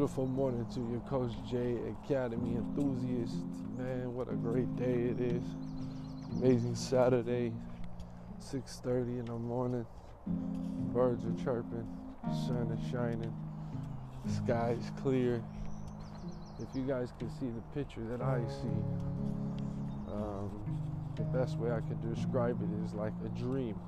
[0.00, 3.36] beautiful morning to your Coach J Academy enthusiast.
[3.76, 5.42] Man, what a great day it is.
[6.38, 7.52] Amazing Saturday,
[8.38, 9.84] 6:30 in the morning.
[10.94, 11.86] Birds are chirping,
[12.46, 13.30] sun is shining,
[14.26, 15.44] sky is clear.
[16.58, 18.80] If you guys can see the picture that I see,
[20.08, 20.50] um,
[21.14, 23.78] the best way I can describe it is like a dream.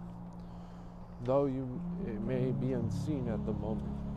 [1.25, 4.12] Though you it may be unseen at the moment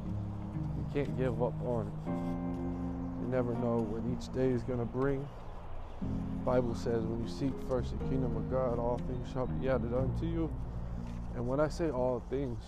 [0.96, 2.10] can't give up on it.
[3.22, 5.28] You never know what each day is going to bring.
[6.46, 9.94] Bible says when you seek first the kingdom of God, all things shall be added
[9.94, 10.50] unto you.
[11.36, 12.64] And when I say all things,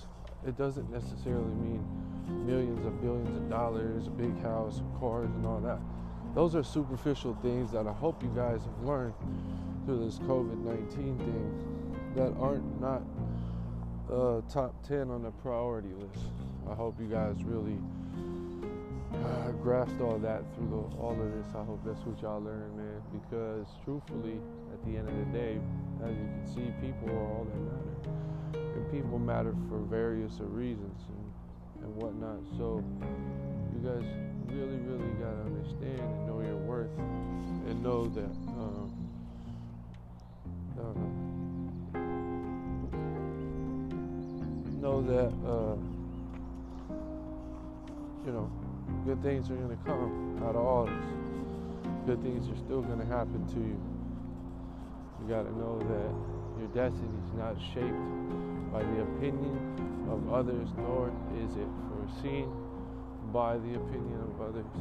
[0.46, 1.88] it doesn't necessarily mean
[2.46, 5.80] millions of billions of dollars, a big house, cars, and all that.
[6.36, 9.14] Those are superficial things that I hope you guys have learned
[9.86, 13.02] through this COVID 19 thing that aren't not
[14.12, 16.26] uh, top 10 on the priority list.
[16.70, 17.78] I hope you guys really
[19.14, 21.48] uh, grasped all that through the, all of this.
[21.56, 23.02] I hope that's what y'all learned, man.
[23.12, 24.40] Because truthfully,
[24.74, 25.60] at the end of the day,
[26.04, 31.02] as you can see, people are all that matter, and people matter for various reasons
[31.10, 32.40] and, and whatnot.
[32.58, 32.84] So
[33.74, 34.04] you guys
[34.48, 38.36] really, really gotta understand and know your worth, and know that.
[38.56, 38.94] Um,
[40.78, 41.27] know
[44.88, 45.76] that uh,
[48.26, 48.50] you know
[49.06, 50.94] good things are going to come out of all this.
[52.06, 53.78] Good things are still going to happen to you.
[55.20, 56.12] You got to know that
[56.60, 58.08] your destiny is not shaped
[58.72, 59.60] by the opinion
[60.10, 61.12] of others, nor
[61.44, 62.48] is it foreseen
[63.34, 64.72] by the opinion of others.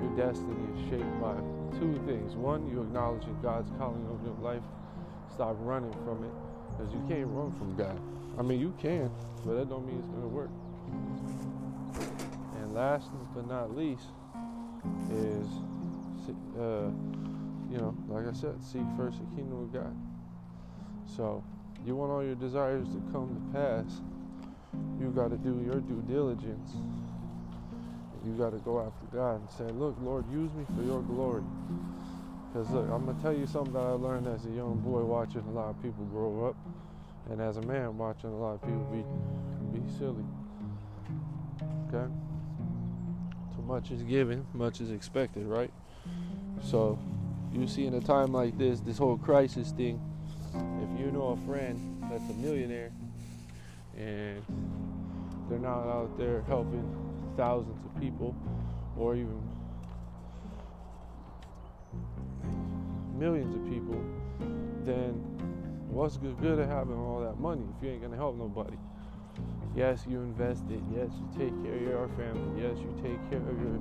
[0.00, 1.36] Your destiny is shaped by
[1.78, 2.34] two things.
[2.34, 4.64] One, you acknowledging God's calling over your life.
[5.34, 6.32] Stop running from it,
[6.70, 8.00] because you can't run from God.
[8.38, 9.10] I mean, you can,
[9.44, 10.50] but that don't mean it's to work
[12.58, 14.06] And last but not least
[15.12, 15.46] is,
[16.58, 16.90] uh,
[17.70, 19.96] you know, like I said, seek first the kingdom of God.
[21.16, 21.44] So,
[21.86, 24.00] you want all your desires to come to pass,
[25.00, 26.72] you got to do your due diligence.
[28.24, 31.42] You got to go after God and say, Look, Lord, use me for your glory.
[32.52, 35.00] Because, look, I'm going to tell you something that I learned as a young boy
[35.02, 36.56] watching a lot of people grow up,
[37.30, 40.24] and as a man watching a lot of people be, be silly.
[41.88, 42.12] Okay?
[43.54, 45.70] Too much is given, much is expected, right?
[46.62, 46.98] So,
[47.52, 50.00] you see, in a time like this, this whole crisis thing,
[50.54, 52.90] if you know a friend that's a millionaire
[53.96, 54.42] and
[55.48, 56.84] they're not out there helping
[57.36, 58.34] thousands of people
[58.96, 59.40] or even
[63.18, 64.02] millions of people,
[64.84, 65.31] then
[65.92, 68.76] what's good at having all that money if you ain't gonna help nobody?
[69.76, 70.80] Yes, you invest it.
[70.94, 72.62] Yes, you take care of your family.
[72.62, 73.78] Yes, you take care of your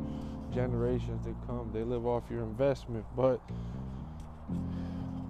[0.53, 1.69] generations that come.
[1.73, 3.05] They live off your investment.
[3.15, 3.39] But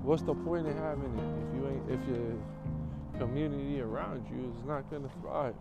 [0.04, 2.38] what's the point of having it if you ain't if your
[3.20, 5.56] community around you is not gonna thrive?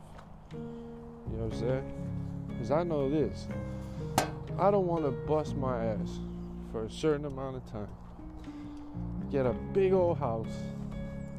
[0.53, 1.93] You know what I'm saying?
[2.49, 3.47] Because I know this.
[4.59, 6.19] I don't want to bust my ass
[6.73, 7.89] for a certain amount of time.
[9.31, 10.53] Get a big old house,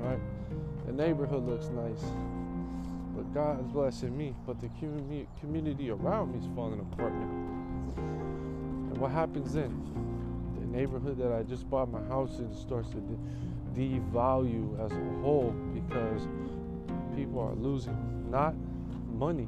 [0.01, 0.19] right?
[0.85, 2.03] The neighborhood looks nice
[3.21, 4.33] but God is blessing me.
[4.45, 4.69] But the
[5.39, 7.29] community around me is falling apart now.
[7.97, 9.71] And what happens then?
[10.59, 15.21] The neighborhood that I just bought my house in starts to de- devalue as a
[15.21, 16.27] whole because
[17.15, 18.55] people are losing not
[19.13, 19.47] money,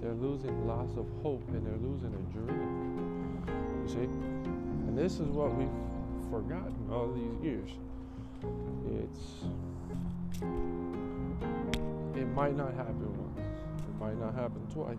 [0.00, 3.44] they're losing loss of hope and they're losing a dream.
[3.86, 4.04] You see?
[4.88, 5.68] And this is what we've
[6.30, 7.70] forgotten all these years.
[9.02, 9.44] It's
[12.16, 13.40] it might not happen once.
[13.78, 14.98] It might not happen twice.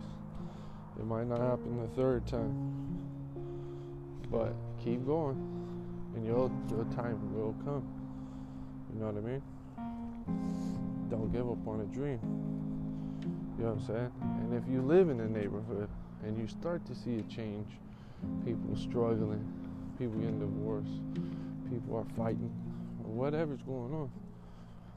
[0.99, 3.01] It might not happen the third time.
[4.31, 5.37] But keep going,
[6.15, 7.87] and your your time will come.
[8.93, 9.41] You know what I mean?
[11.09, 12.19] Don't give up on a dream.
[13.57, 14.11] You know what I'm saying?
[14.21, 15.89] And if you live in a neighborhood
[16.23, 17.67] and you start to see a change,
[18.43, 19.43] people struggling,
[19.97, 20.99] people getting divorced,
[21.69, 22.51] people are fighting,
[23.07, 24.11] whatever's going on,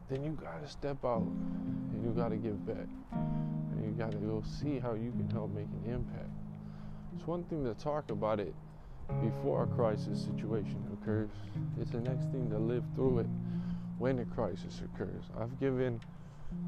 [0.09, 2.89] then you got to step out and you got to give back.
[3.13, 6.31] And you got to go see how you can help make an impact.
[7.17, 8.55] It's one thing to talk about it
[9.23, 11.31] before a crisis situation occurs,
[11.81, 13.27] it's the next thing to live through it
[13.99, 15.25] when a crisis occurs.
[15.41, 16.01] I've given,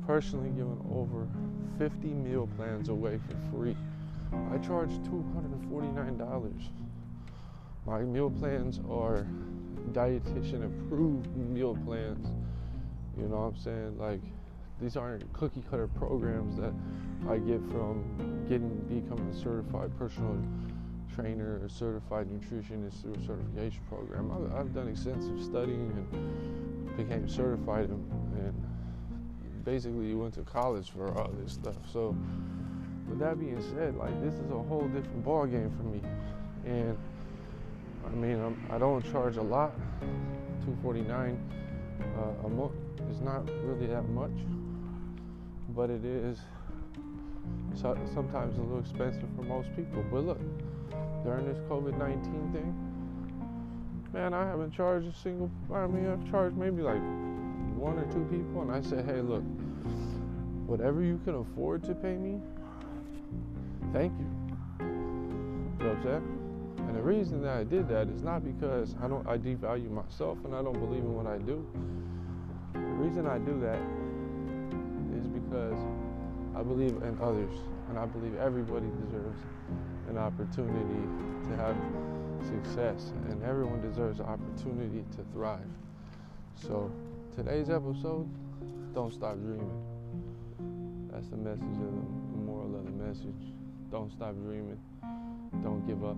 [0.06, 1.28] personally given over
[1.78, 3.76] 50 meal plans away for free.
[4.52, 6.68] I charge $249.
[7.86, 9.26] My meal plans are
[9.92, 12.28] dietitian approved meal plans
[13.20, 13.98] you know what I'm saying?
[13.98, 14.20] Like,
[14.80, 16.72] these aren't cookie cutter programs that
[17.28, 20.38] I get from getting becoming a certified personal
[21.14, 24.30] trainer or certified nutritionist through a certification program.
[24.30, 31.12] I've, I've done extensive studying and became certified and, and basically went to college for
[31.18, 31.76] all this stuff.
[31.92, 32.16] So
[33.06, 36.00] with that being said, like this is a whole different ball game for me,
[36.64, 36.96] and
[38.06, 39.72] I mean I'm, I do not charge a lot,
[40.64, 41.38] 249
[42.16, 42.72] uh, a month
[43.10, 44.30] is not really that much,
[45.70, 46.38] but it is
[47.74, 50.04] so, sometimes a little expensive for most people.
[50.10, 50.40] But look,
[51.24, 52.74] during this COVID 19 thing,
[54.12, 57.00] man, I haven't charged a single, I mean, I've charged maybe like
[57.76, 59.42] one or two people, and I said, hey, look,
[60.66, 62.40] whatever you can afford to pay me,
[63.92, 64.26] thank you.
[64.80, 66.39] You know what I'm saying?
[66.90, 70.38] And the reason that I did that is not because I don't I devalue myself
[70.44, 71.64] and I don't believe in what I do.
[72.72, 73.78] The reason I do that
[75.14, 75.78] is because
[76.56, 77.54] I believe in others
[77.88, 79.38] and I believe everybody deserves
[80.08, 81.06] an opportunity
[81.46, 81.76] to have
[82.42, 85.70] success and everyone deserves an opportunity to thrive.
[86.56, 86.90] So
[87.36, 88.28] today's episode,
[88.94, 89.78] don't stop dreaming.
[91.12, 91.92] That's the message of
[92.34, 93.54] the, moral of the message.
[93.92, 94.80] Don't stop dreaming.
[95.62, 96.16] Don't give up.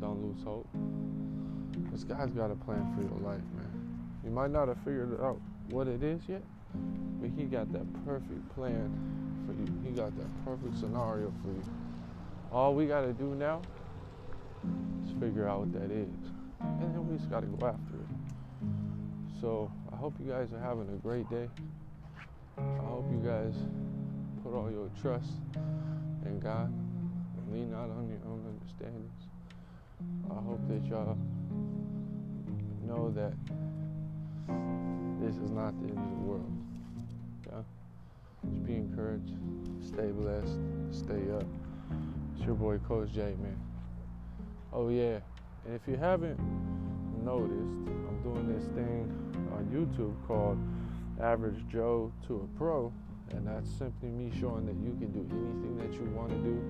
[0.00, 0.68] Don't lose hope.
[1.90, 4.08] This God's got a plan for your life, man.
[4.24, 5.40] You might not have figured out
[5.70, 6.42] what it is yet,
[7.20, 8.92] but He got that perfect plan
[9.46, 9.66] for you.
[9.84, 11.64] He got that perfect scenario for you.
[12.52, 13.62] All we got to do now
[15.04, 16.08] is figure out what that is.
[16.60, 19.40] And then we just got to go after it.
[19.40, 21.48] So I hope you guys are having a great day.
[22.58, 23.54] I hope you guys
[24.42, 25.30] put all your trust
[26.24, 29.35] in God and lean not on your own understandings.
[30.30, 31.16] I hope that y'all
[32.86, 33.32] know that
[35.20, 36.52] this is not the end of the world.
[37.46, 37.62] Yeah?
[38.50, 39.34] Just be encouraged,
[39.82, 40.58] stay blessed,
[40.90, 41.44] stay up.
[42.36, 43.58] It's your boy Coach J, man.
[44.72, 45.18] Oh yeah,
[45.64, 46.38] and if you haven't
[47.24, 49.10] noticed, I'm doing this thing
[49.52, 50.58] on YouTube called
[51.20, 52.92] Average Joe to a Pro,
[53.30, 56.62] and that's simply me showing that you can do anything that you want to do.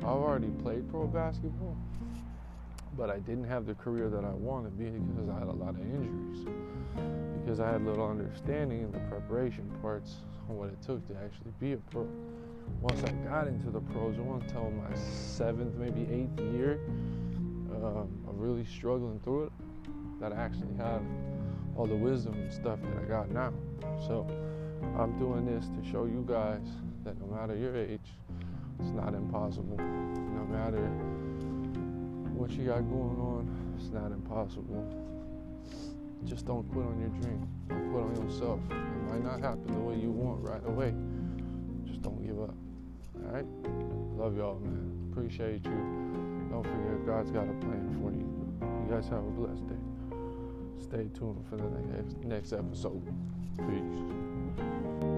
[0.00, 1.76] I've already played pro basketball,
[2.96, 5.80] but I didn't have the career that I wanted because I had a lot of
[5.80, 6.46] injuries.
[7.40, 10.16] Because I had little understanding in the preparation parts
[10.48, 12.06] on what it took to actually be a pro.
[12.80, 14.16] Once I got into the pros,
[14.50, 16.80] tell my seventh, maybe eighth year
[17.74, 19.52] um, of really struggling through it,
[20.20, 21.00] that I actually had
[21.76, 23.52] all the wisdom and stuff that I got now.
[24.06, 24.26] So
[24.98, 26.66] I'm doing this to show you guys
[27.04, 28.00] that no matter your age,
[28.78, 29.76] it's not impossible.
[29.78, 30.90] No matter
[32.40, 34.82] what you got going on, it's not impossible.
[36.24, 37.46] Just don't quit on your dream.
[37.68, 38.60] Don't quit on yourself.
[38.70, 40.94] It might not happen the way you want right away.
[41.84, 42.54] Just don't give up.
[43.26, 43.44] All right?
[44.16, 45.10] Love y'all, man.
[45.12, 46.48] Appreciate you.
[46.50, 48.24] Don't forget, God's got a plan for you.
[48.62, 49.74] You guys have a blessed day.
[50.80, 53.04] Stay tuned for the next, next episode.
[53.68, 55.09] Peace.